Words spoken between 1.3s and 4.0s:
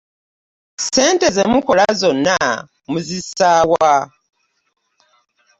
ze mukola zonna muzissa wa?